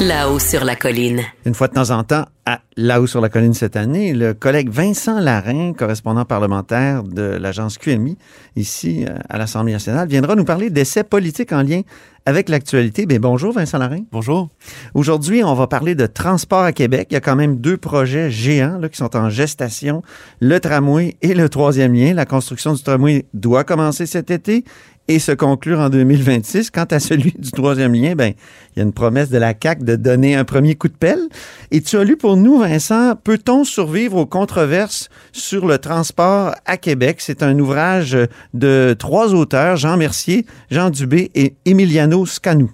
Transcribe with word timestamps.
là-haut 0.00 0.38
sur 0.38 0.62
la 0.64 0.76
colline. 0.76 1.22
Une 1.46 1.54
fois 1.54 1.68
de 1.68 1.72
temps 1.72 1.90
en 1.90 2.04
temps, 2.04 2.26
à 2.44 2.60
là-haut 2.76 3.06
sur 3.06 3.22
la 3.22 3.30
colline 3.30 3.54
cette 3.54 3.76
année, 3.76 4.12
le 4.12 4.34
collègue 4.34 4.68
Vincent 4.68 5.18
Larin, 5.20 5.72
correspondant 5.72 6.26
parlementaire 6.26 7.02
de 7.02 7.22
l'agence 7.22 7.78
QMI, 7.78 8.18
ici 8.56 9.06
euh, 9.08 9.16
à 9.30 9.38
l'Assemblée 9.38 9.72
nationale, 9.72 10.06
viendra 10.06 10.36
nous 10.36 10.44
parler 10.44 10.68
d'essais 10.68 11.02
politiques 11.02 11.52
en 11.52 11.62
lien 11.62 11.80
avec 12.26 12.50
l'actualité. 12.50 13.06
Bien, 13.06 13.20
bonjour 13.20 13.52
Vincent 13.52 13.78
Larin. 13.78 14.00
Bonjour. 14.12 14.50
Aujourd'hui, 14.92 15.42
on 15.42 15.54
va 15.54 15.66
parler 15.66 15.94
de 15.94 16.06
transport 16.06 16.62
à 16.62 16.72
Québec. 16.72 17.08
Il 17.10 17.14
y 17.14 17.16
a 17.16 17.20
quand 17.20 17.36
même 17.36 17.56
deux 17.56 17.78
projets 17.78 18.30
géants 18.30 18.78
là, 18.78 18.90
qui 18.90 18.98
sont 18.98 19.16
en 19.16 19.30
gestation, 19.30 20.02
le 20.40 20.60
tramway 20.60 21.16
et 21.22 21.34
le 21.34 21.48
troisième 21.48 21.94
lien. 21.94 22.12
La 22.12 22.26
construction 22.26 22.74
du 22.74 22.82
tramway 22.82 23.26
doit 23.32 23.64
commencer 23.64 24.04
cet 24.04 24.30
été 24.30 24.64
et 25.08 25.18
se 25.18 25.32
conclure 25.32 25.80
en 25.80 25.88
2026. 25.88 26.70
Quant 26.70 26.84
à 26.90 27.00
celui 27.00 27.32
du 27.38 27.50
troisième 27.50 27.94
lien, 27.94 28.14
ben, 28.14 28.34
il 28.74 28.78
y 28.78 28.80
a 28.80 28.84
une 28.84 28.92
promesse 28.92 29.30
de 29.30 29.38
la 29.38 29.54
CAC 29.54 29.84
de 29.84 29.96
donner 29.96 30.34
un 30.34 30.44
premier 30.44 30.74
coup 30.74 30.88
de 30.88 30.94
pelle. 30.94 31.28
Et 31.70 31.80
tu 31.80 31.96
as 31.96 32.04
lu 32.04 32.16
pour 32.16 32.36
nous, 32.36 32.58
Vincent, 32.58 33.14
Peut-on 33.22 33.64
survivre 33.64 34.16
aux 34.16 34.26
controverses 34.26 35.08
sur 35.32 35.66
le 35.66 35.78
transport 35.78 36.54
à 36.64 36.76
Québec? 36.76 37.18
C'est 37.20 37.42
un 37.42 37.58
ouvrage 37.58 38.16
de 38.54 38.94
trois 38.98 39.34
auteurs, 39.34 39.76
Jean 39.76 39.96
Mercier, 39.96 40.46
Jean 40.70 40.90
Dubé 40.90 41.30
et 41.34 41.54
Emiliano 41.64 42.26
Scanou. 42.26 42.70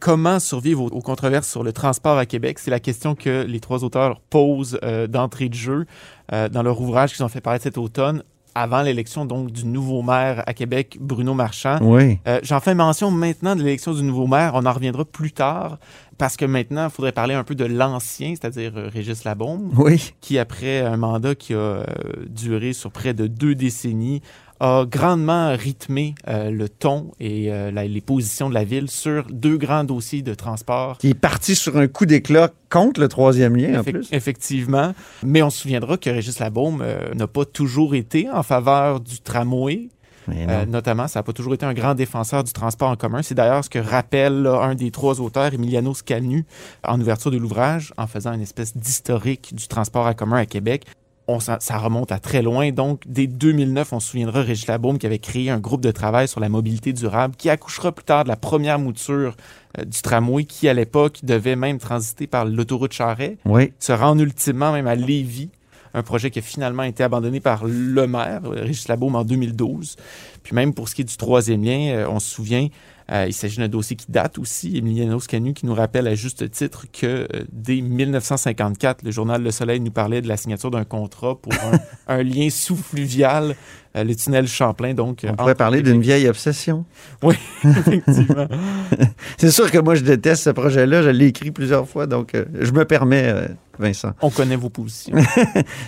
Comment 0.00 0.40
survivre 0.40 0.82
aux, 0.82 1.00
controverses 1.00 1.48
sur 1.48 1.62
le 1.62 1.72
transport 1.72 2.18
à 2.18 2.26
Québec? 2.26 2.58
C'est 2.58 2.70
la 2.70 2.80
question 2.80 3.14
que 3.14 3.44
les 3.44 3.60
trois 3.60 3.82
auteurs 3.82 4.20
posent 4.20 4.78
euh, 4.82 5.06
d'entrée 5.06 5.48
de 5.48 5.54
jeu 5.54 5.86
euh, 6.32 6.48
dans 6.48 6.62
leur 6.62 6.80
ouvrage 6.80 7.14
qu'ils 7.14 7.24
ont 7.24 7.28
fait 7.28 7.40
paraître 7.40 7.62
cet 7.62 7.78
automne 7.78 8.22
avant 8.56 8.80
l'élection 8.80 9.26
donc 9.26 9.52
du 9.52 9.66
nouveau 9.66 10.00
maire 10.00 10.42
à 10.46 10.54
Québec, 10.54 10.96
Bruno 10.98 11.34
Marchand. 11.34 11.78
Oui. 11.82 12.18
Euh, 12.26 12.40
J'en 12.42 12.58
fais 12.58 12.74
mention 12.74 13.10
maintenant 13.10 13.54
de 13.54 13.62
l'élection 13.62 13.92
du 13.92 14.02
nouveau 14.02 14.26
maire. 14.26 14.52
On 14.54 14.64
en 14.64 14.72
reviendra 14.72 15.04
plus 15.04 15.30
tard 15.30 15.78
parce 16.16 16.38
que 16.38 16.46
maintenant, 16.46 16.86
il 16.86 16.90
faudrait 16.90 17.12
parler 17.12 17.34
un 17.34 17.44
peu 17.44 17.54
de 17.54 17.66
l'ancien, 17.66 18.30
c'est-à-dire 18.30 18.72
euh, 18.76 18.88
Régis 18.90 19.24
Labombe, 19.24 19.72
oui. 19.76 20.14
qui 20.22 20.38
après 20.38 20.80
un 20.80 20.96
mandat 20.96 21.34
qui 21.34 21.52
a 21.52 21.58
euh, 21.58 21.84
duré 22.30 22.72
sur 22.72 22.90
près 22.90 23.12
de 23.12 23.26
deux 23.26 23.54
décennies, 23.54 24.22
a 24.60 24.84
grandement 24.86 25.54
rythmé 25.56 26.14
euh, 26.28 26.50
le 26.50 26.68
ton 26.68 27.12
et 27.20 27.52
euh, 27.52 27.70
la, 27.70 27.86
les 27.86 28.00
positions 28.00 28.48
de 28.48 28.54
la 28.54 28.64
ville 28.64 28.90
sur 28.90 29.26
deux 29.30 29.56
grands 29.58 29.84
dossiers 29.84 30.22
de 30.22 30.34
transport. 30.34 30.98
Qui 30.98 31.10
est 31.10 31.14
parti 31.14 31.54
sur 31.54 31.76
un 31.76 31.88
coup 31.88 32.06
d'éclat 32.06 32.50
contre 32.70 33.00
le 33.00 33.08
troisième 33.08 33.56
lien, 33.56 33.80
en 33.80 33.84
plus. 33.84 34.08
Effectivement. 34.12 34.94
Mais 35.22 35.42
on 35.42 35.50
se 35.50 35.60
souviendra 35.60 35.96
que 35.96 36.10
Régis 36.10 36.38
Labaume 36.38 36.82
euh, 36.82 37.14
n'a 37.14 37.26
pas 37.26 37.44
toujours 37.44 37.94
été 37.94 38.30
en 38.30 38.42
faveur 38.42 39.00
du 39.00 39.20
tramway. 39.20 39.88
Notamment, 40.68 41.06
ça 41.06 41.20
n'a 41.20 41.22
pas 41.22 41.32
toujours 41.32 41.54
été 41.54 41.64
un 41.64 41.72
grand 41.72 41.94
défenseur 41.94 42.42
du 42.42 42.52
transport 42.52 42.90
en 42.90 42.96
commun. 42.96 43.22
C'est 43.22 43.36
d'ailleurs 43.36 43.64
ce 43.64 43.70
que 43.70 43.78
rappelle 43.78 44.42
là, 44.42 44.60
un 44.62 44.74
des 44.74 44.90
trois 44.90 45.20
auteurs, 45.20 45.54
Emiliano 45.54 45.94
Scanu, 45.94 46.44
en 46.82 47.00
ouverture 47.00 47.30
de 47.30 47.36
l'ouvrage, 47.36 47.92
en 47.96 48.08
faisant 48.08 48.32
une 48.32 48.40
espèce 48.40 48.76
d'historique 48.76 49.54
du 49.54 49.68
transport 49.68 50.06
en 50.06 50.14
commun 50.14 50.38
à 50.38 50.46
Québec. 50.46 50.84
On, 51.28 51.40
s'en- 51.40 51.56
ça 51.58 51.78
remonte 51.78 52.12
à 52.12 52.18
très 52.20 52.40
loin. 52.42 52.70
Donc, 52.70 53.02
dès 53.06 53.26
2009, 53.26 53.92
on 53.92 54.00
se 54.00 54.10
souviendra 54.10 54.42
Régis 54.42 54.66
Labaume 54.68 54.98
qui 54.98 55.06
avait 55.06 55.18
créé 55.18 55.50
un 55.50 55.58
groupe 55.58 55.80
de 55.80 55.90
travail 55.90 56.28
sur 56.28 56.38
la 56.40 56.48
mobilité 56.48 56.92
durable 56.92 57.34
qui 57.36 57.50
accouchera 57.50 57.90
plus 57.92 58.04
tard 58.04 58.22
de 58.24 58.28
la 58.28 58.36
première 58.36 58.78
mouture 58.78 59.34
euh, 59.78 59.84
du 59.84 60.00
tramway 60.02 60.44
qui, 60.44 60.68
à 60.68 60.74
l'époque, 60.74 61.18
devait 61.24 61.56
même 61.56 61.78
transiter 61.78 62.26
par 62.28 62.44
l'autoroute 62.44 62.92
Charret 62.92 63.38
Oui. 63.44 63.72
se 63.80 63.92
rendre 63.92 64.22
ultimement 64.22 64.70
même 64.72 64.86
à 64.86 64.94
Lévis, 64.94 65.50
un 65.94 66.02
projet 66.02 66.30
qui 66.30 66.38
a 66.38 66.42
finalement 66.42 66.82
été 66.84 67.02
abandonné 67.02 67.40
par 67.40 67.64
le 67.64 68.06
maire, 68.06 68.42
euh, 68.44 68.60
Régis 68.62 68.86
Labaume, 68.86 69.16
en 69.16 69.24
2012. 69.24 69.96
Puis 70.42 70.54
même 70.54 70.74
pour 70.74 70.88
ce 70.88 70.94
qui 70.94 71.02
est 71.02 71.04
du 71.06 71.16
troisième 71.16 71.64
lien, 71.64 71.88
euh, 71.92 72.06
on 72.08 72.20
se 72.20 72.28
souvient, 72.30 72.68
il 73.08 73.32
s'agit 73.32 73.58
d'un 73.58 73.68
dossier 73.68 73.96
qui 73.96 74.10
date 74.10 74.38
aussi, 74.38 74.76
Emiliano 74.76 75.20
Scanu, 75.20 75.54
qui 75.54 75.66
nous 75.66 75.74
rappelle 75.74 76.08
à 76.08 76.14
juste 76.14 76.50
titre 76.50 76.86
que 76.92 77.06
euh, 77.06 77.44
dès 77.52 77.80
1954, 77.80 79.02
le 79.04 79.10
journal 79.10 79.42
Le 79.42 79.50
Soleil 79.50 79.80
nous 79.80 79.92
parlait 79.92 80.22
de 80.22 80.28
la 80.28 80.36
signature 80.36 80.70
d'un 80.70 80.84
contrat 80.84 81.36
pour 81.36 81.52
un, 81.52 81.78
un 82.08 82.22
lien 82.22 82.48
sous-fluvial, 82.50 83.54
euh, 83.96 84.04
le 84.04 84.14
tunnel 84.14 84.48
Champlain. 84.48 84.94
Donc, 84.94 85.24
euh, 85.24 85.28
On 85.32 85.36
pourrait 85.36 85.54
parler 85.54 85.82
d'une 85.82 86.00
vieille 86.00 86.28
obsession. 86.28 86.84
Oui, 87.22 87.36
effectivement. 87.64 88.48
C'est 89.38 89.50
sûr 89.50 89.70
que 89.70 89.78
moi, 89.78 89.94
je 89.94 90.02
déteste 90.02 90.42
ce 90.42 90.50
projet-là. 90.50 91.02
Je 91.02 91.10
l'ai 91.10 91.26
écrit 91.26 91.50
plusieurs 91.50 91.88
fois, 91.88 92.06
donc 92.06 92.34
euh, 92.34 92.44
je 92.60 92.72
me 92.72 92.84
permets, 92.84 93.28
euh, 93.28 93.48
Vincent. 93.78 94.12
On 94.20 94.30
connaît 94.30 94.56
vos 94.56 94.70
positions. 94.70 95.16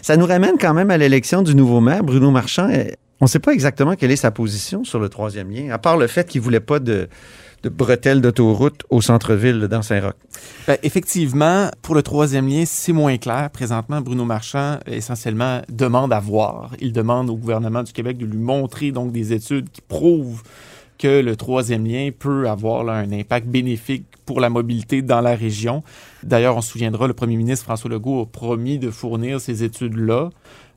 Ça 0.02 0.16
nous 0.16 0.26
ramène 0.26 0.56
quand 0.60 0.74
même 0.74 0.90
à 0.90 0.98
l'élection 0.98 1.42
du 1.42 1.54
nouveau 1.54 1.80
maire, 1.80 2.04
Bruno 2.04 2.30
Marchand. 2.30 2.68
On 3.20 3.24
ne 3.24 3.28
sait 3.28 3.40
pas 3.40 3.52
exactement 3.52 3.96
quelle 3.96 4.12
est 4.12 4.16
sa 4.16 4.30
position 4.30 4.84
sur 4.84 5.00
le 5.00 5.08
troisième 5.08 5.50
lien, 5.50 5.70
à 5.70 5.78
part 5.78 5.96
le 5.96 6.06
fait 6.06 6.28
qu'il 6.28 6.40
ne 6.40 6.44
voulait 6.44 6.60
pas 6.60 6.78
de, 6.78 7.08
bretelles 7.64 8.20
d'autoroute 8.20 8.82
au 8.90 9.00
centre-ville, 9.00 9.60
dans 9.68 9.82
Saint-Roch. 9.82 10.14
Ben, 10.68 10.76
effectivement, 10.84 11.68
pour 11.82 11.96
le 11.96 12.02
troisième 12.02 12.48
lien, 12.48 12.62
c'est 12.64 12.92
moins 12.92 13.18
clair. 13.18 13.50
Présentement, 13.50 14.00
Bruno 14.00 14.24
Marchand, 14.24 14.78
essentiellement, 14.86 15.62
demande 15.68 16.12
à 16.12 16.20
voir. 16.20 16.70
Il 16.80 16.92
demande 16.92 17.28
au 17.28 17.36
gouvernement 17.36 17.82
du 17.82 17.92
Québec 17.92 18.18
de 18.18 18.26
lui 18.26 18.38
montrer 18.38 18.92
donc 18.92 19.10
des 19.10 19.32
études 19.32 19.68
qui 19.70 19.80
prouvent 19.80 20.42
que 20.98 21.20
le 21.20 21.34
troisième 21.34 21.86
lien 21.86 22.10
peut 22.16 22.48
avoir 22.48 22.84
là, 22.84 22.94
un 22.94 23.10
impact 23.12 23.46
bénéfique 23.46 24.04
pour 24.28 24.40
la 24.40 24.50
mobilité 24.50 25.00
dans 25.00 25.22
la 25.22 25.34
région. 25.34 25.82
D'ailleurs, 26.22 26.54
on 26.54 26.60
se 26.60 26.70
souviendra, 26.72 27.06
le 27.06 27.14
premier 27.14 27.38
ministre 27.38 27.64
François 27.64 27.88
Legault 27.88 28.20
a 28.20 28.26
promis 28.26 28.78
de 28.78 28.90
fournir 28.90 29.40
ces 29.40 29.64
études-là. 29.64 30.28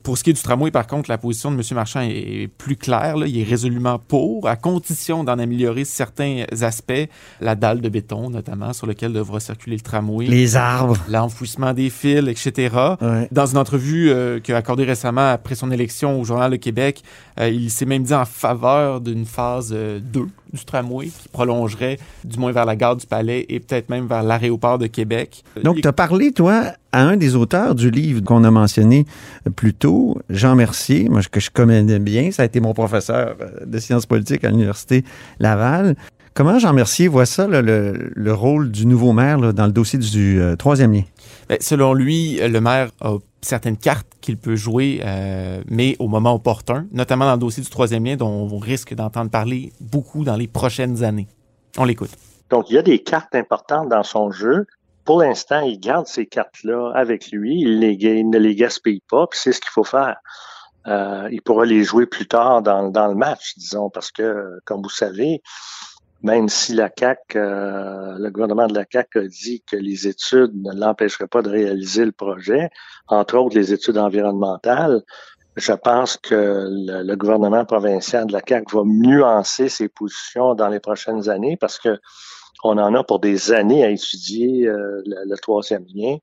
Pour 0.02 0.16
ce 0.16 0.24
qui 0.24 0.30
est 0.30 0.32
du 0.32 0.40
tramway, 0.40 0.70
par 0.70 0.86
contre, 0.86 1.10
la 1.10 1.18
position 1.18 1.50
de 1.52 1.56
M. 1.56 1.62
Marchand 1.74 2.00
est 2.00 2.48
plus 2.48 2.76
claire. 2.76 3.18
là. 3.18 3.26
Il 3.26 3.38
est 3.38 3.44
résolument 3.44 3.98
pour, 4.00 4.48
à 4.48 4.56
condition 4.56 5.22
d'en 5.22 5.38
améliorer 5.38 5.84
certains 5.84 6.44
aspects, 6.62 7.08
la 7.42 7.54
dalle 7.54 7.82
de 7.82 7.88
béton 7.90 8.30
notamment, 8.30 8.72
sur 8.72 8.86
lequel 8.86 9.12
devra 9.12 9.38
circuler 9.38 9.76
le 9.76 9.82
tramway 9.82 10.24
Les 10.26 10.56
arbres. 10.56 10.96
l'enfouissement 11.10 11.74
des 11.74 11.90
fils, 11.90 12.26
etc. 12.26 12.74
Ouais. 13.02 13.28
Dans 13.32 13.46
une 13.46 13.58
entrevue 13.58 14.10
euh, 14.10 14.40
qu'il 14.40 14.54
a 14.54 14.58
accordée 14.58 14.84
récemment 14.84 15.28
après 15.30 15.56
son 15.56 15.70
élection 15.70 16.18
au 16.18 16.24
Journal 16.24 16.50
de 16.50 16.56
Québec, 16.56 17.02
euh, 17.38 17.50
il 17.50 17.70
s'est 17.70 17.86
même 17.86 18.02
dit 18.02 18.14
en 18.14 18.24
faveur 18.24 19.02
d'une 19.02 19.26
phase 19.26 19.72
euh, 19.76 20.00
2 20.02 20.26
du 20.52 20.64
tramway 20.64 21.06
qui 21.06 21.28
prolongerait 21.28 21.98
du 22.24 22.38
moins 22.38 22.52
vers 22.52 22.66
la 22.66 22.76
gare 22.76 22.96
du 22.96 23.06
Palais 23.06 23.46
et 23.48 23.60
peut-être 23.60 23.88
même 23.88 24.06
vers 24.06 24.22
l'aéroport 24.22 24.78
de 24.78 24.86
Québec. 24.86 25.44
Donc, 25.62 25.80
tu 25.80 25.88
as 25.88 25.92
parlé, 25.92 26.32
toi, 26.32 26.72
à 26.92 27.02
un 27.02 27.16
des 27.16 27.34
auteurs 27.36 27.74
du 27.74 27.90
livre 27.90 28.22
qu'on 28.22 28.44
a 28.44 28.50
mentionné 28.50 29.06
euh, 29.46 29.50
plus 29.50 29.74
tôt, 29.74 30.18
Jean 30.28 30.54
Mercier, 30.54 31.08
moi, 31.08 31.20
que 31.30 31.40
je 31.40 31.50
connais 31.50 31.98
bien. 31.98 32.30
Ça 32.30 32.42
a 32.42 32.46
été 32.46 32.60
mon 32.60 32.74
professeur 32.74 33.36
euh, 33.40 33.64
de 33.64 33.78
sciences 33.78 34.06
politiques 34.06 34.44
à 34.44 34.50
l'Université 34.50 35.04
Laval. 35.40 35.96
Comment 36.34 36.58
Jean 36.58 36.72
Mercier 36.72 37.08
voit 37.08 37.26
ça, 37.26 37.46
là, 37.46 37.60
le, 37.60 38.10
le 38.14 38.32
rôle 38.32 38.70
du 38.70 38.86
nouveau 38.86 39.12
maire 39.12 39.38
là, 39.38 39.52
dans 39.52 39.66
le 39.66 39.72
dossier 39.72 39.98
du 39.98 40.40
euh, 40.40 40.56
troisième 40.56 40.92
lien? 40.92 41.02
Ben, 41.48 41.58
selon 41.60 41.92
lui, 41.92 42.38
le 42.40 42.60
maire 42.60 42.90
a 43.02 43.18
certaines 43.42 43.76
cartes 43.76 44.06
qu'il 44.22 44.38
peut 44.38 44.56
jouer, 44.56 45.02
euh, 45.04 45.62
mais 45.68 45.94
au 45.98 46.08
moment 46.08 46.34
opportun, 46.34 46.86
notamment 46.90 47.26
dans 47.26 47.34
le 47.34 47.38
dossier 47.38 47.62
du 47.62 47.68
troisième 47.68 48.06
lien 48.06 48.16
dont 48.16 48.48
on 48.50 48.58
risque 48.58 48.94
d'entendre 48.94 49.30
parler 49.30 49.72
beaucoup 49.80 50.24
dans 50.24 50.36
les 50.36 50.48
prochaines 50.48 51.04
années. 51.04 51.28
On 51.76 51.84
l'écoute. 51.84 52.10
Donc, 52.48 52.70
il 52.70 52.76
y 52.76 52.78
a 52.78 52.82
des 52.82 53.00
cartes 53.00 53.34
importantes 53.34 53.90
dans 53.90 54.02
son 54.02 54.30
jeu. 54.30 54.66
Pour 55.04 55.20
l'instant, 55.20 55.60
il 55.60 55.80
garde 55.80 56.06
ces 56.06 56.24
cartes-là 56.24 56.92
avec 56.94 57.30
lui. 57.30 57.60
Il, 57.60 57.80
les, 57.80 57.98
ga- 57.98 58.14
il 58.14 58.30
ne 58.30 58.38
les 58.38 58.54
gaspille 58.54 59.02
pas, 59.10 59.26
puis 59.26 59.38
c'est 59.42 59.52
ce 59.52 59.60
qu'il 59.60 59.70
faut 59.70 59.84
faire. 59.84 60.16
Euh, 60.86 61.28
il 61.30 61.42
pourra 61.42 61.66
les 61.66 61.84
jouer 61.84 62.06
plus 62.06 62.26
tard 62.26 62.62
dans, 62.62 62.88
dans 62.88 63.08
le 63.08 63.14
match, 63.14 63.52
disons, 63.56 63.90
parce 63.90 64.10
que, 64.10 64.58
comme 64.64 64.82
vous 64.82 64.88
savez, 64.88 65.42
même 66.22 66.48
si 66.48 66.74
la 66.74 66.88
CAC, 66.88 67.36
euh, 67.36 68.16
le 68.18 68.30
gouvernement 68.30 68.66
de 68.66 68.74
la 68.74 68.84
CAC 68.84 69.16
a 69.16 69.26
dit 69.26 69.62
que 69.68 69.76
les 69.76 70.06
études 70.06 70.52
ne 70.54 70.72
l'empêcheraient 70.72 71.26
pas 71.26 71.42
de 71.42 71.50
réaliser 71.50 72.04
le 72.04 72.12
projet, 72.12 72.70
entre 73.08 73.36
autres 73.38 73.56
les 73.56 73.72
études 73.72 73.98
environnementales, 73.98 75.02
je 75.56 75.72
pense 75.72 76.16
que 76.16 76.66
le, 76.70 77.14
gouvernement 77.16 77.64
provincial 77.64 78.26
de 78.26 78.32
la 78.32 78.40
CAC 78.40 78.72
va 78.72 78.82
nuancer 78.84 79.68
ses 79.68 79.88
positions 79.88 80.54
dans 80.54 80.68
les 80.68 80.80
prochaines 80.80 81.28
années 81.28 81.58
parce 81.58 81.78
que 81.78 81.98
on 82.64 82.78
en 82.78 82.94
a 82.94 83.02
pour 83.02 83.18
des 83.18 83.52
années 83.52 83.84
à 83.84 83.90
étudier 83.90 84.68
euh, 84.68 85.02
le, 85.04 85.28
le 85.28 85.36
troisième 85.38 85.84
lien, 85.92 86.16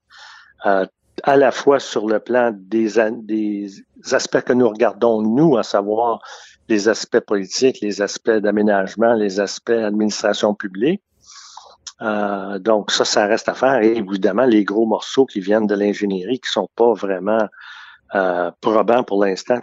euh, 0.66 0.86
à 1.24 1.36
la 1.36 1.52
fois 1.52 1.80
sur 1.80 2.08
le 2.08 2.20
plan 2.20 2.52
des, 2.54 2.94
des 3.24 3.72
aspects 4.12 4.42
que 4.42 4.54
nous 4.54 4.70
regardons, 4.70 5.22
nous, 5.22 5.58
à 5.58 5.64
savoir 5.64 6.22
les 6.70 6.88
aspects 6.88 7.20
politiques, 7.20 7.80
les 7.82 8.02
aspects 8.02 8.30
d'aménagement, 8.30 9.14
les 9.14 9.40
aspects 9.40 9.72
administration 9.72 10.54
publique. 10.54 11.02
Euh, 12.02 12.60
donc 12.60 12.92
ça, 12.92 13.04
ça 13.04 13.26
reste 13.26 13.50
à 13.50 13.54
faire. 13.54 13.82
Et 13.82 13.98
évidemment, 13.98 14.46
les 14.46 14.64
gros 14.64 14.86
morceaux 14.86 15.26
qui 15.26 15.42
viennent 15.42 15.68
de 15.68 15.76
l'ingénierie 15.76 16.40
qui 16.40 16.50
sont 16.50 16.70
pas 16.76 16.94
vraiment 16.94 17.48
euh, 18.16 18.52
probants 18.62 19.04
pour 19.04 19.26
l'instant. 19.26 19.60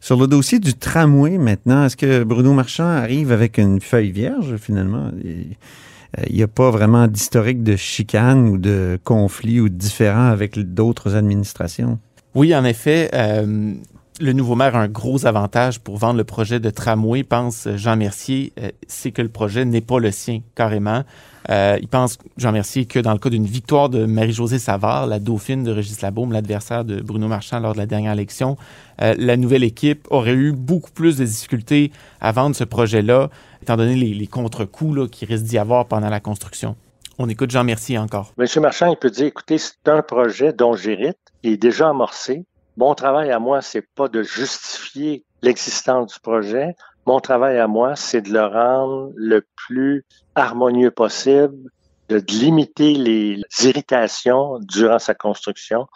Sur 0.00 0.16
le 0.16 0.26
dossier 0.26 0.58
du 0.58 0.74
tramway, 0.74 1.38
maintenant, 1.38 1.84
est-ce 1.84 1.96
que 1.96 2.24
Bruno 2.24 2.52
Marchand 2.54 2.88
arrive 2.88 3.30
avec 3.30 3.58
une 3.58 3.80
feuille 3.80 4.10
vierge, 4.10 4.56
finalement? 4.56 5.10
Il 5.22 6.34
n'y 6.34 6.42
a 6.42 6.48
pas 6.48 6.70
vraiment 6.70 7.06
d'historique 7.06 7.62
de 7.62 7.76
chicane 7.76 8.48
ou 8.48 8.58
de 8.58 8.98
conflit 9.04 9.60
ou 9.60 9.68
de 9.68 9.74
différend 9.74 10.26
avec 10.26 10.58
d'autres 10.58 11.14
administrations? 11.14 11.98
Oui, 12.34 12.54
en 12.54 12.64
effet. 12.64 13.10
Euh, 13.14 13.74
le 14.22 14.32
nouveau 14.32 14.54
maire 14.54 14.76
a 14.76 14.80
un 14.80 14.88
gros 14.88 15.26
avantage 15.26 15.80
pour 15.80 15.96
vendre 15.96 16.16
le 16.16 16.24
projet 16.24 16.60
de 16.60 16.70
tramway, 16.70 17.24
pense 17.24 17.66
Jean 17.74 17.96
Mercier, 17.96 18.52
euh, 18.60 18.70
c'est 18.86 19.10
que 19.10 19.20
le 19.20 19.28
projet 19.28 19.64
n'est 19.64 19.80
pas 19.80 19.98
le 19.98 20.12
sien, 20.12 20.40
carrément. 20.54 21.02
Euh, 21.50 21.76
il 21.82 21.88
pense, 21.88 22.18
Jean 22.36 22.52
Mercier, 22.52 22.86
que 22.86 23.00
dans 23.00 23.12
le 23.12 23.18
cas 23.18 23.30
d'une 23.30 23.46
victoire 23.46 23.88
de 23.88 24.06
Marie-Josée 24.06 24.60
Savard, 24.60 25.08
la 25.08 25.18
dauphine 25.18 25.64
de 25.64 25.72
Régis 25.72 26.00
Labaume, 26.02 26.32
l'adversaire 26.32 26.84
de 26.84 27.00
Bruno 27.00 27.26
Marchand 27.26 27.58
lors 27.58 27.72
de 27.72 27.78
la 27.78 27.86
dernière 27.86 28.12
élection, 28.12 28.56
euh, 29.02 29.16
la 29.18 29.36
nouvelle 29.36 29.64
équipe 29.64 30.06
aurait 30.10 30.34
eu 30.34 30.52
beaucoup 30.52 30.92
plus 30.92 31.16
de 31.16 31.24
difficultés 31.24 31.90
à 32.20 32.30
vendre 32.30 32.54
ce 32.54 32.62
projet-là, 32.62 33.28
étant 33.60 33.76
donné 33.76 33.96
les, 33.96 34.26
contre-coups 34.28 35.10
qui 35.10 35.24
risquent 35.24 35.46
d'y 35.46 35.58
avoir 35.58 35.86
pendant 35.86 36.10
la 36.10 36.20
construction. 36.20 36.76
On 37.18 37.28
écoute 37.28 37.50
Jean 37.50 37.64
Mercier 37.64 37.98
encore. 37.98 38.32
Monsieur 38.38 38.60
Marchand, 38.60 38.86
il 38.86 38.96
peut 38.96 39.10
dire, 39.10 39.26
écoutez, 39.26 39.58
c'est 39.58 39.88
un 39.88 40.00
projet 40.02 40.52
dont 40.52 40.74
j'hérite, 40.74 41.18
il 41.42 41.54
est 41.54 41.56
déjà 41.56 41.88
amorcé. 41.88 42.44
Mon 42.76 42.94
travail 42.94 43.30
à 43.30 43.38
moi, 43.38 43.60
c'est 43.60 43.86
pas 43.94 44.08
de 44.08 44.22
justifier 44.22 45.24
l'existence 45.42 46.14
du 46.14 46.20
projet. 46.20 46.74
Mon 47.04 47.20
travail 47.20 47.58
à 47.58 47.66
moi, 47.66 47.96
c'est 47.96 48.22
de 48.22 48.32
le 48.32 48.46
rendre 48.46 49.12
le 49.14 49.44
plus 49.56 50.04
harmonieux 50.34 50.90
possible, 50.90 51.70
de 52.08 52.22
limiter 52.28 52.94
les 52.94 53.42
irritations 53.62 54.58
durant 54.60 54.98
sa 54.98 55.14
construction. 55.14 55.86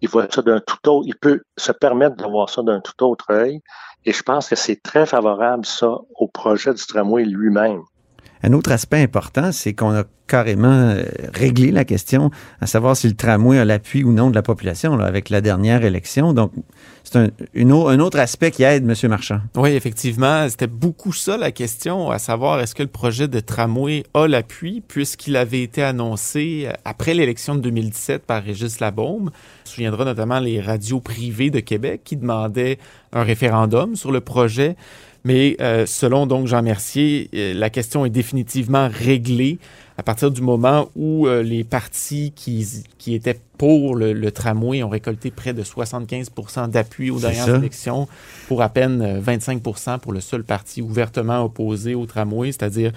Il 0.00 0.08
voit 0.08 0.26
ça 0.30 0.42
d'un 0.42 0.60
tout 0.60 0.88
autre, 0.88 1.06
il 1.06 1.16
peut 1.16 1.42
se 1.56 1.72
permettre 1.72 2.16
de 2.16 2.24
voir 2.24 2.50
ça 2.50 2.62
d'un 2.62 2.80
tout 2.80 3.04
autre 3.04 3.26
œil. 3.30 3.60
Et 4.04 4.12
je 4.12 4.22
pense 4.22 4.48
que 4.48 4.56
c'est 4.56 4.82
très 4.82 5.06
favorable, 5.06 5.64
ça, 5.64 5.96
au 6.16 6.28
projet 6.28 6.74
du 6.74 6.84
tramway 6.84 7.24
lui-même. 7.24 7.82
Un 8.42 8.52
autre 8.52 8.72
aspect 8.72 9.02
important, 9.02 9.52
c'est 9.52 9.74
qu'on 9.74 9.94
a 9.94 10.04
carrément 10.26 10.68
euh, 10.68 11.04
réglé 11.34 11.70
la 11.70 11.84
question 11.84 12.30
à 12.60 12.66
savoir 12.66 12.96
si 12.96 13.06
le 13.06 13.14
tramway 13.14 13.58
a 13.58 13.64
l'appui 13.64 14.02
ou 14.04 14.12
non 14.12 14.30
de 14.30 14.34
la 14.34 14.42
population 14.42 14.98
avec 14.98 15.30
la 15.30 15.40
dernière 15.40 15.84
élection. 15.84 16.32
Donc, 16.32 16.52
c'est 17.04 17.18
un, 17.18 18.00
autre 18.00 18.18
aspect 18.18 18.50
qui 18.50 18.64
aide 18.64 18.88
M. 18.88 19.08
Marchand. 19.08 19.40
Oui, 19.54 19.70
effectivement. 19.70 20.48
C'était 20.48 20.66
beaucoup 20.66 21.12
ça 21.12 21.36
la 21.36 21.52
question, 21.52 22.10
à 22.10 22.18
savoir 22.18 22.60
est-ce 22.60 22.74
que 22.74 22.82
le 22.82 22.88
projet 22.88 23.28
de 23.28 23.38
tramway 23.38 24.02
a 24.14 24.26
l'appui, 24.26 24.82
puisqu'il 24.86 25.36
avait 25.36 25.62
été 25.62 25.82
annoncé 25.82 26.64
euh, 26.66 26.72
après 26.84 27.14
l'élection 27.14 27.54
de 27.54 27.60
2017 27.60 28.26
par 28.26 28.42
Régis 28.42 28.80
Labaume. 28.80 29.30
On 29.30 29.68
se 29.68 29.74
souviendra 29.74 30.04
notamment 30.04 30.40
les 30.40 30.60
radios 30.60 31.00
privées 31.00 31.50
de 31.50 31.60
Québec 31.60 32.00
qui 32.04 32.16
demandaient 32.16 32.78
un 33.12 33.22
référendum 33.22 33.94
sur 33.94 34.10
le 34.10 34.20
projet. 34.20 34.76
Mais 35.26 35.56
euh, 35.60 35.86
selon 35.86 36.28
donc 36.28 36.46
Jean 36.46 36.62
Mercier, 36.62 37.28
euh, 37.34 37.52
la 37.52 37.68
question 37.68 38.06
est 38.06 38.10
définitivement 38.10 38.88
réglée 38.88 39.58
à 39.98 40.04
partir 40.04 40.30
du 40.30 40.40
moment 40.40 40.88
où 40.94 41.26
euh, 41.26 41.42
les 41.42 41.64
partis 41.64 42.32
qui, 42.36 42.64
qui 42.96 43.12
étaient 43.12 43.40
pour 43.58 43.96
le, 43.96 44.30
tramway 44.30 44.84
ont 44.84 44.88
récolté 44.88 45.32
près 45.32 45.52
de 45.52 45.64
75% 45.64 46.70
d'appui 46.70 47.10
aux 47.10 47.18
dernières 47.18 47.56
élections 47.56 48.06
pour 48.46 48.62
à 48.62 48.68
peine 48.68 49.20
25% 49.20 49.98
pour 49.98 50.12
le 50.12 50.20
seul 50.20 50.44
parti 50.44 50.80
ouvertement 50.80 51.42
opposé 51.42 51.96
au 51.96 52.06
tramway, 52.06 52.52
c'est-à-dire 52.52 52.92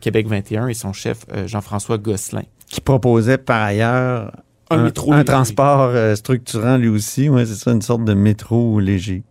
Québec 0.00 0.26
21 0.26 0.68
et 0.68 0.74
son 0.74 0.94
chef 0.94 1.26
Jean-François 1.44 1.98
Gosselin. 1.98 2.44
Qui 2.68 2.80
proposait 2.80 3.36
par 3.36 3.60
ailleurs 3.60 4.32
un, 4.70 4.86
un 4.86 5.24
transport 5.24 5.92
structurant 6.16 6.78
lui 6.78 6.88
aussi, 6.88 7.28
ouais, 7.28 7.44
c'est 7.44 7.56
ça, 7.56 7.72
une 7.72 7.82
sorte 7.82 8.04
de 8.04 8.14
métro 8.14 8.80
léger. 8.80 9.22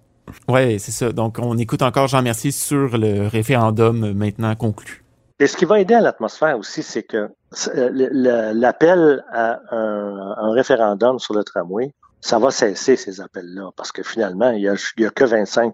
Oui, 0.47 0.79
c'est 0.79 0.91
ça. 0.91 1.11
Donc, 1.11 1.37
on 1.39 1.57
écoute 1.57 1.81
encore 1.81 2.07
Jean 2.07 2.21
Mercier 2.21 2.51
sur 2.51 2.97
le 2.97 3.27
référendum 3.27 4.13
maintenant 4.13 4.55
conclu. 4.55 5.03
Et 5.39 5.47
ce 5.47 5.57
qui 5.57 5.65
va 5.65 5.79
aider 5.79 5.95
à 5.95 6.01
l'atmosphère 6.01 6.57
aussi, 6.57 6.83
c'est 6.83 7.03
que 7.03 7.29
euh, 7.75 8.53
l'appel 8.53 9.23
à 9.31 9.59
un, 9.71 10.51
référendum 10.51 11.19
sur 11.19 11.33
le 11.33 11.43
tramway, 11.43 11.93
ça 12.21 12.39
va 12.39 12.51
cesser 12.51 12.95
ces 12.95 13.19
appels-là, 13.19 13.71
parce 13.75 13.91
que 13.91 14.03
finalement, 14.03 14.51
il 14.51 14.61
n'y 14.61 15.05
a, 15.05 15.09
que 15.09 15.25
25 15.25 15.73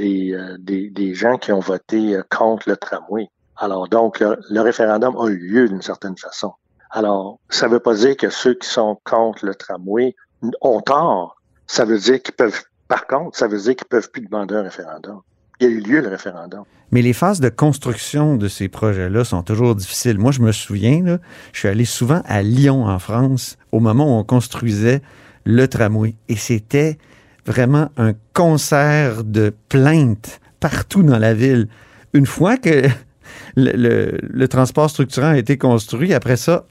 euh, 0.00 0.56
des, 0.58 0.90
des, 0.90 1.14
gens 1.14 1.38
qui 1.38 1.52
ont 1.52 1.60
voté 1.60 2.16
euh, 2.16 2.22
contre 2.30 2.68
le 2.68 2.76
tramway. 2.76 3.28
Alors 3.56 3.88
donc, 3.88 4.18
le 4.20 4.60
référendum 4.60 5.16
a 5.16 5.28
eu 5.28 5.36
lieu 5.36 5.68
d'une 5.68 5.82
certaine 5.82 6.16
façon. 6.16 6.52
Alors, 6.90 7.38
ça 7.48 7.68
ne 7.68 7.72
veut 7.72 7.80
pas 7.80 7.94
dire 7.94 8.16
que 8.16 8.30
ceux 8.30 8.54
qui 8.54 8.68
sont 8.68 8.98
contre 9.04 9.46
le 9.46 9.54
tramway 9.54 10.14
ont 10.60 10.80
tort. 10.80 11.36
Ça 11.66 11.84
veut 11.84 11.98
dire 11.98 12.20
qu'ils 12.20 12.34
peuvent 12.34 12.64
par 12.92 13.06
contre, 13.06 13.38
ça 13.38 13.48
veut 13.48 13.56
dire 13.56 13.74
qu'ils 13.74 13.86
ne 13.86 13.88
peuvent 13.88 14.10
plus 14.10 14.20
demander 14.20 14.54
un 14.54 14.64
référendum. 14.64 15.22
Il 15.58 15.66
y 15.66 15.66
a 15.66 15.70
eu 15.70 15.80
lieu 15.80 16.02
le 16.02 16.08
référendum. 16.08 16.64
Mais 16.90 17.00
les 17.00 17.14
phases 17.14 17.40
de 17.40 17.48
construction 17.48 18.36
de 18.36 18.48
ces 18.48 18.68
projets-là 18.68 19.24
sont 19.24 19.42
toujours 19.42 19.74
difficiles. 19.74 20.18
Moi, 20.18 20.30
je 20.30 20.42
me 20.42 20.52
souviens, 20.52 21.18
je 21.54 21.58
suis 21.58 21.68
allé 21.68 21.86
souvent 21.86 22.20
à 22.26 22.42
Lyon, 22.42 22.84
en 22.84 22.98
France, 22.98 23.56
au 23.72 23.80
moment 23.80 24.04
où 24.04 24.20
on 24.20 24.24
construisait 24.24 25.00
le 25.46 25.66
tramway. 25.68 26.16
Et 26.28 26.36
c'était 26.36 26.98
vraiment 27.46 27.88
un 27.96 28.12
concert 28.34 29.24
de 29.24 29.54
plaintes 29.70 30.42
partout 30.60 31.02
dans 31.02 31.18
la 31.18 31.32
ville. 31.32 31.68
Une 32.12 32.26
fois 32.26 32.58
que 32.58 32.82
le, 33.56 34.18
le 34.20 34.48
transport 34.48 34.90
structurant 34.90 35.28
a 35.28 35.38
été 35.38 35.56
construit, 35.56 36.12
après 36.12 36.36
ça, 36.36 36.66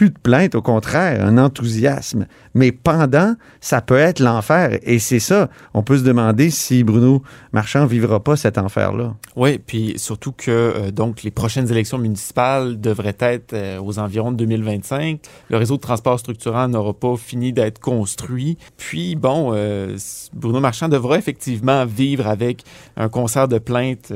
plus 0.00 0.08
de 0.08 0.18
plaintes, 0.18 0.54
au 0.54 0.62
contraire, 0.62 1.22
un 1.22 1.36
enthousiasme. 1.36 2.26
Mais 2.54 2.72
pendant, 2.72 3.34
ça 3.60 3.82
peut 3.82 3.98
être 3.98 4.18
l'enfer. 4.18 4.78
Et 4.82 4.98
c'est 4.98 5.18
ça, 5.18 5.50
on 5.74 5.82
peut 5.82 5.98
se 5.98 6.04
demander 6.04 6.48
si 6.48 6.84
Bruno 6.84 7.22
Marchand 7.52 7.84
vivra 7.84 8.18
pas 8.24 8.34
cet 8.34 8.56
enfer-là. 8.56 9.14
Oui, 9.36 9.58
puis 9.58 9.98
surtout 9.98 10.32
que 10.32 10.50
euh, 10.50 10.90
donc 10.90 11.22
les 11.22 11.30
prochaines 11.30 11.70
élections 11.70 11.98
municipales 11.98 12.80
devraient 12.80 13.18
être 13.20 13.52
euh, 13.52 13.78
aux 13.78 13.98
environs 13.98 14.32
de 14.32 14.38
2025. 14.38 15.20
Le 15.50 15.58
réseau 15.58 15.76
de 15.76 15.82
transport 15.82 16.18
structurant 16.18 16.66
n'aura 16.66 16.94
pas 16.94 17.18
fini 17.18 17.52
d'être 17.52 17.78
construit. 17.78 18.56
Puis 18.78 19.16
bon, 19.16 19.50
euh, 19.52 19.98
Bruno 20.32 20.60
Marchand 20.60 20.88
devra 20.88 21.18
effectivement 21.18 21.84
vivre 21.84 22.26
avec 22.26 22.64
un 22.96 23.10
concert 23.10 23.48
de 23.48 23.58
plaintes 23.58 24.14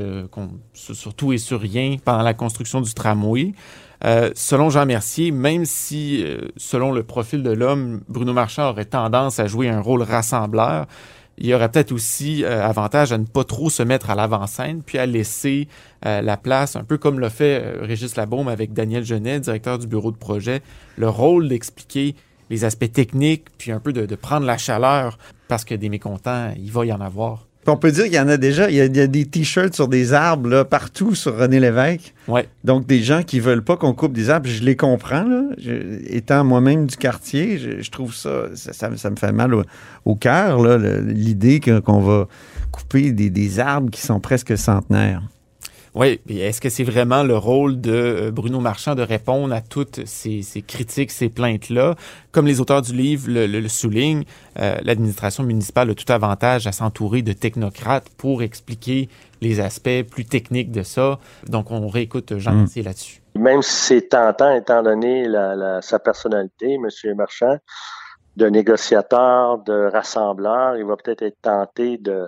surtout 0.73 1.31
et 1.31 1.37
sur 1.37 1.61
rien 1.61 1.97
pendant 2.03 2.23
la 2.23 2.33
construction 2.33 2.81
du 2.81 2.91
tramway. 2.91 3.53
Euh, 4.03 4.31
selon 4.35 4.69
Jean 4.69 4.85
Mercier, 4.85 5.31
même 5.31 5.65
si, 5.65 6.23
euh, 6.23 6.49
selon 6.57 6.91
le 6.91 7.03
profil 7.03 7.43
de 7.43 7.51
l'homme, 7.51 8.01
Bruno 8.09 8.33
Marchand 8.33 8.69
aurait 8.69 8.85
tendance 8.85 9.39
à 9.39 9.47
jouer 9.47 9.69
un 9.69 9.79
rôle 9.79 10.01
rassembleur, 10.01 10.85
il 11.37 11.47
y 11.47 11.53
aurait 11.53 11.69
peut-être 11.69 11.91
aussi 11.91 12.43
euh, 12.43 12.65
avantage 12.65 13.11
à 13.11 13.17
ne 13.17 13.25
pas 13.25 13.43
trop 13.43 13.69
se 13.69 13.83
mettre 13.83 14.09
à 14.09 14.15
l'avant-scène, 14.15 14.81
puis 14.85 14.97
à 14.97 15.05
laisser 15.05 15.67
la 16.03 16.37
place, 16.37 16.75
un 16.75 16.83
peu 16.83 16.99
comme 16.99 17.19
l'a 17.19 17.31
fait 17.31 17.79
Régis 17.81 18.15
Labaume 18.15 18.47
avec 18.47 18.73
Daniel 18.73 19.03
Genet, 19.03 19.39
directeur 19.39 19.79
du 19.79 19.87
bureau 19.87 20.11
de 20.11 20.17
projet, 20.17 20.61
le 20.97 21.09
rôle 21.09 21.49
d'expliquer 21.49 22.13
les 22.51 22.63
aspects 22.63 22.91
techniques, 22.91 23.45
puis 23.57 23.71
un 23.71 23.79
peu 23.79 23.91
de, 23.91 24.05
de 24.05 24.15
prendre 24.15 24.45
la 24.45 24.59
chaleur, 24.59 25.17
parce 25.47 25.65
que 25.65 25.73
des 25.73 25.89
mécontents, 25.89 26.53
il 26.57 26.71
va 26.71 26.85
y 26.85 26.93
en 26.93 27.01
avoir. 27.01 27.47
On 27.67 27.77
peut 27.77 27.91
dire 27.91 28.05
qu'il 28.05 28.13
y 28.13 28.19
en 28.19 28.27
a 28.27 28.37
déjà. 28.37 28.69
Il 28.69 28.75
y 28.75 28.81
a, 28.81 29.07
des 29.07 29.25
t-shirts 29.25 29.73
sur 29.73 29.87
des 29.87 30.13
arbres 30.13 30.49
là, 30.49 30.65
partout 30.65 31.15
sur 31.15 31.37
René 31.37 31.59
Lévesque. 31.59 32.13
Ouais. 32.27 32.47
Donc, 32.63 32.85
des 32.85 33.01
gens 33.01 33.23
qui 33.23 33.39
veulent 33.39 33.63
pas 33.63 33.75
qu'on 33.75 33.93
coupe 33.93 34.13
des 34.13 34.29
arbres, 34.29 34.47
je 34.47 34.63
les 34.63 34.75
comprends. 34.75 35.23
Là. 35.23 35.43
étant 36.07 36.43
moi-même 36.43 36.85
du 36.85 36.95
quartier, 36.95 37.57
je, 37.57 37.89
trouve 37.89 38.13
ça 38.13 38.49
ça, 38.55 38.89
me 38.89 39.15
fait 39.15 39.31
mal 39.31 39.53
au, 40.05 40.15
cœur, 40.15 40.77
l'idée 40.79 41.59
qu'on 41.59 41.99
va 41.99 42.27
couper 42.71 43.11
des, 43.11 43.29
des 43.29 43.59
arbres 43.59 43.89
qui 43.89 44.01
sont 44.01 44.19
presque 44.19 44.57
centenaires. 44.57 45.23
Oui, 45.95 46.19
est-ce 46.29 46.59
que 46.59 46.67
c'est 46.67 46.83
vraiment 46.83 47.23
le 47.23 47.37
rôle 47.37 47.79
de 47.79 47.93
euh, 47.93 48.31
Bruno 48.31 48.59
Marchand 48.59 48.95
de 48.95 49.01
répondre 49.01 49.53
à 49.55 49.61
toutes 49.61 50.05
ces, 50.05 50.43
critiques, 50.67 51.09
ces 51.09 51.29
plaintes-là? 51.29 51.95
Comme 52.33 52.47
les 52.47 52.59
auteurs 52.59 52.81
du 52.81 52.93
livre 52.93 53.27
le, 53.29 53.67
soulignent, 53.69 54.25
euh, 54.59 54.75
l'administration 54.83 55.43
municipale 55.43 55.89
a 55.89 55.95
tout 55.95 56.11
avantage 56.11 56.67
à 56.67 56.73
s'entourer 56.73 57.21
de 57.21 57.31
technocrates 57.31 58.09
pour 58.17 58.43
expliquer 58.43 59.07
les 59.41 59.61
aspects 59.61 60.03
plus 60.11 60.25
techniques 60.25 60.71
de 60.71 60.83
ça. 60.83 61.17
Donc, 61.47 61.71
on 61.71 61.87
réécoute 61.87 62.37
Jean 62.39 62.65
mmh. 62.65 62.81
là-dessus. 62.83 63.21
Même 63.35 63.61
si 63.61 63.71
c'est 63.71 64.09
tentant, 64.09 64.53
étant 64.53 64.83
donné 64.83 65.27
sa 65.81 65.99
personnalité, 65.99 66.73
M. 66.73 67.15
Marchand, 67.15 67.57
de 68.35 68.47
négociateur, 68.47 69.59
de 69.59 69.89
rassembleur, 69.91 70.75
il 70.75 70.85
va 70.85 70.97
peut-être 70.97 71.21
être 71.21 71.41
tenté 71.41 71.97
de 71.97 72.27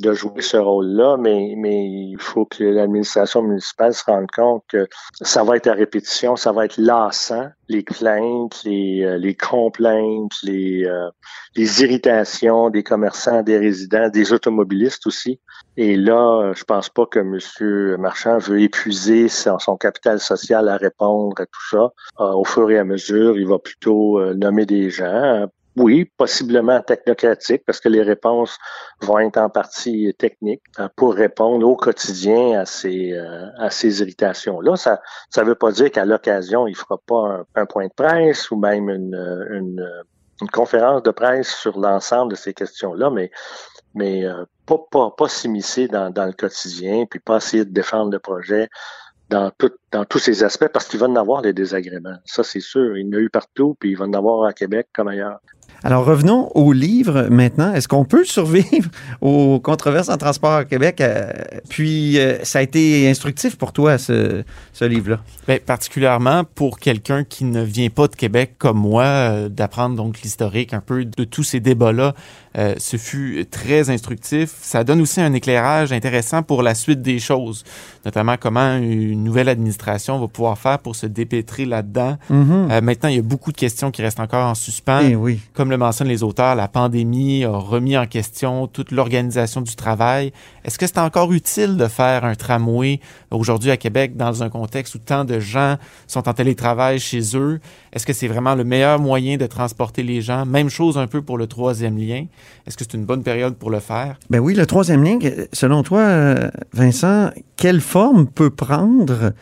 de 0.00 0.12
jouer 0.12 0.42
ce 0.42 0.56
rôle-là, 0.56 1.16
mais, 1.18 1.54
mais 1.56 1.86
il 1.86 2.16
faut 2.18 2.46
que 2.46 2.64
l'administration 2.64 3.42
municipale 3.42 3.94
se 3.94 4.04
rende 4.04 4.26
compte 4.34 4.64
que 4.68 4.88
ça 5.20 5.44
va 5.44 5.56
être 5.56 5.68
à 5.68 5.72
répétition, 5.72 6.34
ça 6.34 6.50
va 6.50 6.64
être 6.64 6.78
lassant, 6.78 7.48
les 7.68 7.82
plaintes, 7.82 8.60
les, 8.64 9.04
euh, 9.04 9.18
les 9.18 9.34
complaintes, 9.34 10.32
les, 10.42 10.84
euh, 10.84 11.08
les 11.54 11.82
irritations 11.82 12.70
des 12.70 12.82
commerçants, 12.82 13.42
des 13.42 13.58
résidents, 13.58 14.08
des 14.08 14.32
automobilistes 14.32 15.06
aussi. 15.06 15.40
Et 15.76 15.96
là, 15.96 16.52
je 16.54 16.64
pense 16.64 16.88
pas 16.88 17.06
que 17.06 17.20
M. 17.20 17.96
Marchand 18.00 18.38
veut 18.38 18.60
épuiser 18.62 19.28
son, 19.28 19.76
capital 19.76 20.20
social 20.20 20.68
à 20.68 20.76
répondre 20.76 21.40
à 21.40 21.46
tout 21.46 21.68
ça. 21.70 21.92
Euh, 22.20 22.32
au 22.32 22.44
fur 22.44 22.70
et 22.70 22.78
à 22.78 22.84
mesure, 22.84 23.38
il 23.38 23.46
va 23.46 23.58
plutôt 23.58 24.20
nommer 24.34 24.66
des 24.66 24.90
gens 24.90 25.46
oui, 25.76 26.04
possiblement 26.16 26.80
technocratique, 26.82 27.64
parce 27.66 27.80
que 27.80 27.88
les 27.88 28.02
réponses 28.02 28.58
vont 29.00 29.18
être 29.18 29.38
en 29.38 29.50
partie 29.50 30.14
techniques 30.18 30.62
hein, 30.78 30.88
pour 30.96 31.14
répondre 31.14 31.66
au 31.66 31.76
quotidien 31.76 32.60
à 32.60 32.64
ces, 32.64 33.12
euh, 33.12 33.46
à 33.58 33.70
ces 33.70 34.00
irritations-là. 34.00 34.76
Ça 34.76 35.00
ne 35.36 35.42
veut 35.42 35.54
pas 35.54 35.72
dire 35.72 35.90
qu'à 35.90 36.04
l'occasion, 36.04 36.66
il 36.66 36.76
fera 36.76 36.98
pas 37.06 37.44
un, 37.54 37.66
point 37.66 37.86
de 37.86 37.92
presse 37.92 38.50
ou 38.50 38.56
même 38.56 38.88
une, 38.88 39.46
une 39.50 39.84
une 40.40 40.50
conférence 40.50 41.02
de 41.02 41.10
presse 41.10 41.48
sur 41.48 41.78
l'ensemble 41.78 42.32
de 42.32 42.36
ces 42.36 42.54
questions-là, 42.54 43.10
mais 43.10 43.30
mais 43.94 44.24
euh, 44.24 44.44
pas, 44.66 44.78
pas, 44.90 45.12
pas 45.16 45.28
s'immiscer 45.28 45.86
dans, 45.86 46.10
dans 46.10 46.26
le 46.26 46.32
quotidien, 46.32 47.06
puis 47.08 47.20
pas 47.20 47.36
essayer 47.36 47.64
de 47.64 47.70
défendre 47.70 48.10
le 48.10 48.18
projet 48.18 48.68
dans, 49.30 49.52
tout, 49.52 49.70
dans 49.92 50.04
tous 50.04 50.18
ces 50.18 50.42
aspects, 50.42 50.68
parce 50.68 50.88
qu'il 50.88 50.98
va 50.98 51.06
en 51.06 51.14
avoir 51.14 51.42
des 51.42 51.52
désagréments. 51.52 52.16
Ça, 52.24 52.42
c'est 52.42 52.60
sûr. 52.60 52.96
Il 52.96 53.06
y 53.06 53.08
en 53.08 53.18
a 53.18 53.20
eu 53.20 53.30
partout, 53.30 53.76
puis 53.78 53.90
il 53.90 53.96
va 53.96 54.06
en 54.06 54.12
avoir 54.12 54.44
à 54.44 54.52
Québec 54.52 54.88
comme 54.92 55.08
ailleurs. 55.08 55.38
Alors 55.86 56.06
revenons 56.06 56.50
au 56.54 56.72
livre 56.72 57.28
maintenant. 57.30 57.74
Est-ce 57.74 57.88
qu'on 57.88 58.06
peut 58.06 58.24
survivre 58.24 58.88
aux 59.20 59.60
controverses 59.60 60.08
en 60.08 60.16
transport 60.16 60.52
à 60.52 60.64
Québec? 60.64 61.02
Euh, 61.02 61.30
puis 61.68 62.18
euh, 62.18 62.42
ça 62.42 62.60
a 62.60 62.62
été 62.62 63.06
instructif 63.06 63.56
pour 63.56 63.74
toi, 63.74 63.98
ce, 63.98 64.44
ce 64.72 64.84
livre-là? 64.86 65.20
Bien, 65.46 65.58
particulièrement 65.64 66.44
pour 66.54 66.78
quelqu'un 66.78 67.22
qui 67.22 67.44
ne 67.44 67.62
vient 67.62 67.90
pas 67.90 68.08
de 68.08 68.16
Québec 68.16 68.54
comme 68.56 68.78
moi, 68.78 69.04
euh, 69.04 69.48
d'apprendre 69.50 69.94
donc 69.94 70.22
l'historique 70.22 70.72
un 70.72 70.80
peu 70.80 71.04
de 71.04 71.24
tous 71.24 71.42
ces 71.42 71.60
débats-là. 71.60 72.14
ce 72.78 72.96
fut 72.96 73.44
très 73.50 73.90
instructif. 73.90 74.52
Ça 74.62 74.84
donne 74.84 75.02
aussi 75.02 75.20
un 75.20 75.34
éclairage 75.34 75.92
intéressant 75.92 76.42
pour 76.42 76.62
la 76.62 76.74
suite 76.74 77.02
des 77.02 77.18
choses, 77.18 77.62
notamment 78.06 78.36
comment 78.40 78.76
une 78.76 79.22
nouvelle 79.22 79.50
administration 79.50 80.18
va 80.18 80.28
pouvoir 80.28 80.56
faire 80.56 80.78
pour 80.78 80.96
se 80.96 81.04
dépêtrer 81.06 81.66
là-dedans. 81.66 82.16
Mhm. 82.30 82.80
maintenant, 82.80 83.08
il 83.10 83.16
y 83.16 83.18
a 83.18 83.22
beaucoup 83.22 83.52
de 83.52 83.58
questions 83.58 83.90
qui 83.90 84.00
restent 84.00 84.20
encore 84.20 84.48
en 84.48 84.54
suspens. 84.54 85.00
Eh 85.02 85.14
oui. 85.16 85.40
Comme 85.52 85.73
le 85.74 85.78
mentionnent 85.78 86.08
les 86.08 86.22
auteurs, 86.22 86.54
la 86.54 86.68
pandémie 86.68 87.44
a 87.44 87.50
remis 87.50 87.96
en 87.96 88.06
question 88.06 88.68
toute 88.68 88.92
l'organisation 88.92 89.60
du 89.60 89.74
travail. 89.74 90.32
Est-ce 90.64 90.78
que 90.78 90.86
c'est 90.86 90.98
encore 90.98 91.32
utile 91.32 91.76
de 91.76 91.88
faire 91.88 92.24
un 92.24 92.36
tramway 92.36 93.00
aujourd'hui 93.32 93.72
à 93.72 93.76
Québec 93.76 94.16
dans 94.16 94.42
un 94.44 94.48
contexte 94.48 94.94
où 94.94 94.98
tant 94.98 95.24
de 95.24 95.40
gens 95.40 95.76
sont 96.06 96.28
en 96.28 96.32
télétravail 96.32 97.00
chez 97.00 97.36
eux? 97.36 97.58
Est-ce 97.92 98.06
que 98.06 98.12
c'est 98.12 98.28
vraiment 98.28 98.54
le 98.54 98.62
meilleur 98.62 99.00
moyen 99.00 99.36
de 99.36 99.46
transporter 99.46 100.04
les 100.04 100.20
gens? 100.20 100.46
Même 100.46 100.68
chose 100.68 100.96
un 100.96 101.08
peu 101.08 101.22
pour 101.22 101.38
le 101.38 101.48
troisième 101.48 101.98
lien. 101.98 102.26
Est-ce 102.66 102.76
que 102.76 102.84
c'est 102.84 102.96
une 102.96 103.04
bonne 103.04 103.24
période 103.24 103.56
pour 103.56 103.70
le 103.70 103.80
faire? 103.80 104.18
Ben 104.30 104.38
oui, 104.38 104.54
le 104.54 104.66
troisième 104.66 105.02
lien, 105.02 105.18
selon 105.52 105.82
toi, 105.82 106.00
euh, 106.00 106.50
Vincent, 106.72 107.30
quelle 107.56 107.80
forme 107.80 108.28
peut 108.28 108.50
prendre 108.50 109.32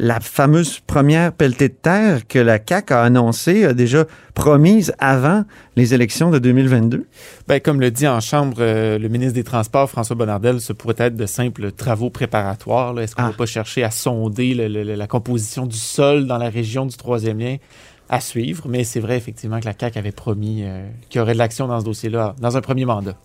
la 0.00 0.20
fameuse 0.20 0.78
première 0.86 1.32
pelletée 1.32 1.68
de 1.68 1.74
terre 1.74 2.26
que 2.28 2.38
la 2.38 2.58
CAQ 2.64 2.92
a 2.94 3.02
annoncée, 3.02 3.64
a 3.64 3.72
déjà 3.74 4.04
promise 4.34 4.92
avant 4.98 5.44
les 5.76 5.92
élections 5.92 6.30
de 6.30 6.38
2022? 6.38 7.06
Bien, 7.48 7.58
comme 7.60 7.80
le 7.80 7.90
dit 7.90 8.06
en 8.06 8.20
Chambre 8.20 8.58
euh, 8.60 8.98
le 8.98 9.08
ministre 9.08 9.34
des 9.34 9.42
Transports, 9.44 9.90
François 9.90 10.14
Bonnardel, 10.16 10.60
ce 10.60 10.72
pourrait 10.72 10.94
être 10.98 11.16
de 11.16 11.26
simples 11.26 11.72
travaux 11.72 12.10
préparatoires. 12.10 12.98
Est-ce 13.00 13.16
qu'on 13.16 13.22
ne 13.22 13.26
Ah. 13.28 13.30
va 13.32 13.36
pas 13.36 13.46
chercher 13.46 13.82
à 13.82 13.90
sonder 13.90 14.54
le- 14.54 14.68
le- 14.68 14.94
la 14.94 15.06
composition 15.08 15.66
du 15.66 15.76
sol 15.76 16.26
dans 16.26 16.38
la 16.38 16.48
région 16.48 16.86
du 16.86 16.96
troisième 16.96 17.38
lien? 17.40 17.56
À 18.10 18.20
suivre, 18.20 18.64
mais 18.68 18.84
c'est 18.84 19.00
vrai 19.00 19.16
effectivement 19.18 19.60
que 19.60 19.66
la 19.66 19.74
CAQ 19.78 19.98
avait 19.98 20.12
promis 20.12 20.62
euh, 20.64 20.88
qu'il 21.10 21.18
y 21.18 21.22
aurait 21.22 21.34
de 21.34 21.38
l'action 21.38 21.66
dans 21.68 21.80
ce 21.80 21.84
dossier-là 21.84 22.34
dans 22.40 22.56
un 22.56 22.60
premier 22.62 22.86
mandat. 22.86 23.16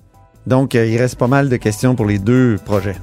Donc, 0.45 0.75
euh, 0.75 0.85
il 0.85 0.97
reste 0.97 1.15
pas 1.15 1.27
mal 1.27 1.49
de 1.49 1.57
questions 1.57 1.95
pour 1.95 2.05
les 2.05 2.19
deux 2.19 2.57
projets. 2.65 2.95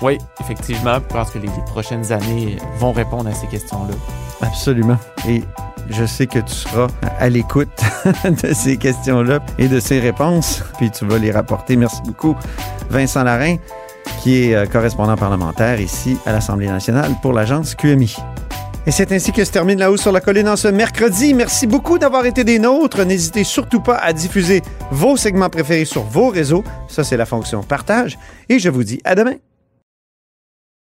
Oui, 0.00 0.18
effectivement, 0.40 0.94
je 0.94 1.14
pense 1.14 1.30
que 1.30 1.38
les, 1.38 1.48
prochaines 1.66 2.10
années 2.12 2.56
vont 2.78 2.92
répondre 2.92 3.28
à 3.28 3.32
ces 3.32 3.46
questions-là. 3.46 3.94
Absolument. 4.40 4.98
Et 5.28 5.42
je 5.90 6.04
sais 6.04 6.26
que 6.26 6.38
tu 6.38 6.52
seras 6.52 6.88
à 7.18 7.28
l'écoute 7.28 7.68
de 8.24 8.52
ces 8.52 8.76
questions-là 8.76 9.40
et 9.58 9.68
de 9.68 9.80
ces 9.80 10.00
réponses, 10.00 10.62
puis 10.78 10.90
tu 10.90 11.04
vas 11.06 11.18
les 11.18 11.30
rapporter. 11.30 11.76
Merci 11.76 12.00
beaucoup, 12.04 12.34
Vincent 12.90 13.24
Larin, 13.24 13.56
qui 14.22 14.44
est 14.44 14.54
euh, 14.54 14.66
correspondant 14.66 15.16
parlementaire 15.16 15.80
ici 15.80 16.16
à 16.26 16.32
l'Assemblée 16.32 16.68
nationale 16.68 17.12
pour 17.22 17.32
l'agence 17.32 17.74
QMI. 17.74 18.16
Et 18.86 18.92
c'est 18.92 19.10
ainsi 19.10 19.32
que 19.32 19.44
se 19.44 19.50
termine 19.50 19.80
La 19.80 19.90
Hausse 19.90 20.02
sur 20.02 20.12
la 20.12 20.20
Colline 20.20 20.48
en 20.48 20.54
ce 20.54 20.68
mercredi. 20.68 21.34
Merci 21.34 21.66
beaucoup 21.66 21.98
d'avoir 21.98 22.24
été 22.24 22.44
des 22.44 22.60
nôtres. 22.60 23.04
N'hésitez 23.04 23.42
surtout 23.42 23.80
pas 23.80 23.96
à 23.96 24.12
diffuser 24.12 24.62
vos 24.92 25.16
segments 25.16 25.50
préférés 25.50 25.84
sur 25.84 26.02
vos 26.02 26.28
réseaux. 26.28 26.62
Ça, 26.88 27.02
c'est 27.02 27.16
la 27.16 27.26
fonction 27.26 27.64
partage. 27.64 28.16
Et 28.48 28.60
je 28.60 28.70
vous 28.70 28.84
dis 28.84 29.00
à 29.04 29.16
demain. 29.16 29.34